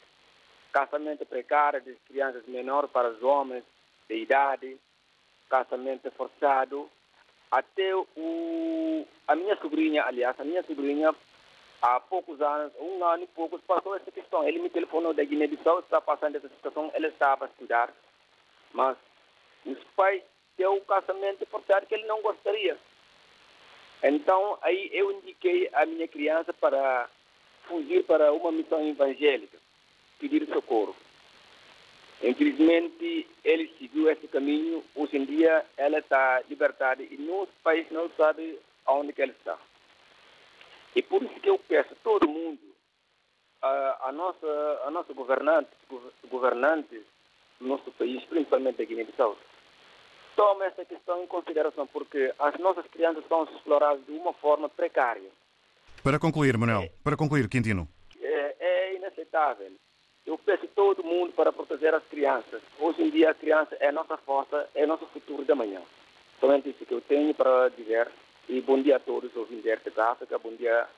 [0.73, 3.65] Casamento precário de crianças menores para os homens
[4.09, 4.79] de idade,
[5.49, 6.89] casamento forçado.
[7.51, 11.13] Até o, a minha sobrinha, aliás, a minha sobrinha,
[11.83, 14.47] há poucos anos, um ano e poucos, passou essa questão.
[14.47, 17.93] Ele me telefonou da Guiné-Bissau, está passando essa situação, ele estava a estudar,
[18.73, 18.97] mas
[19.67, 20.23] os pais
[20.57, 22.79] deu o casamento forçado que ele não gostaria.
[24.03, 27.09] Então, aí eu indiquei a minha criança para
[27.65, 29.59] fugir para uma missão evangélica,
[30.21, 30.95] pedir socorro.
[32.23, 34.85] Infelizmente, ele seguiu esse caminho.
[34.95, 39.59] Hoje em dia, ela está libertada e nosso país não sabe aonde que ela está.
[40.95, 42.61] E por isso que eu peço a todo mundo,
[43.63, 47.01] a, a nossa, a nossa governante, gov- governantes
[47.59, 49.39] do nosso país, principalmente a Guiné-Bissau,
[50.37, 55.31] tome essa questão em consideração, porque as nossas crianças são exploradas de uma forma precária.
[56.03, 57.89] Para concluir, Manuel, para concluir, Quintino.
[58.21, 59.73] É, é inaceitável.
[60.27, 62.63] Eu peço todo mundo para proteger as crianças.
[62.79, 65.81] Hoje em dia a criança é nossa força, é nosso futuro da manhã.
[66.39, 68.09] Somente isso que eu tenho para dizer.
[68.49, 70.89] E bom dia a todos, ouvintes da África, bom dia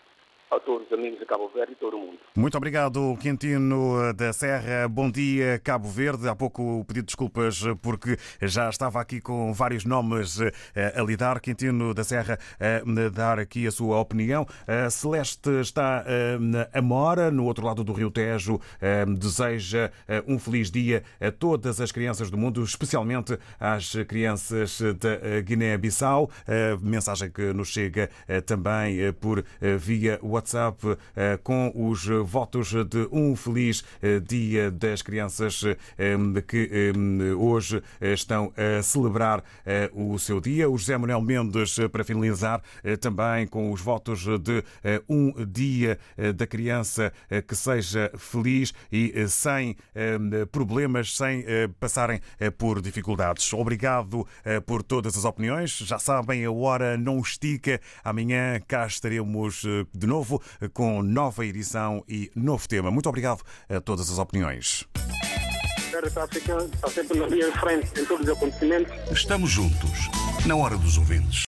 [0.53, 2.19] a todos os amigos de Cabo Verde e todo mundo.
[2.37, 4.87] Muito obrigado, Quintino da Serra.
[4.87, 6.29] Bom dia, Cabo Verde.
[6.29, 10.53] Há pouco pedi desculpas porque já estava aqui com vários nomes eh,
[10.95, 11.41] a lidar.
[11.41, 14.47] Quintino da Serra a dar aqui a sua opinião.
[14.67, 18.61] A Celeste está eh, na Amora, no outro lado do Rio Tejo.
[18.81, 24.81] Eh, Deseja eh, um feliz dia a todas as crianças do mundo, especialmente às crianças
[25.01, 26.31] da eh, Guiné-Bissau.
[26.83, 30.42] Mensagem que nos chega eh, também eh, por eh, via WhatsApp
[31.15, 36.17] eh, com os votos de um feliz eh, Dia das Crianças eh,
[36.47, 40.69] que eh, hoje eh, estão a celebrar eh, o seu dia.
[40.69, 45.33] O José Manuel Mendes, eh, para finalizar, eh, também com os votos de eh, um
[45.47, 50.19] Dia eh, da Criança eh, que seja feliz e eh, sem eh,
[50.51, 53.53] problemas, sem eh, passarem eh, por dificuldades.
[53.53, 55.71] Obrigado eh, por todas as opiniões.
[55.79, 57.81] Já sabem, a hora não estica.
[58.05, 60.22] Amanhã cá estaremos eh, de novo
[60.61, 62.91] eh, com nova edição e novo tema.
[62.91, 64.87] Muito obrigado a todas as opiniões.
[65.93, 68.93] RTP África está sempre na linha de frente em todos os acontecimentos.
[69.11, 70.09] Estamos juntos,
[70.47, 71.41] na hora dos ouvintes.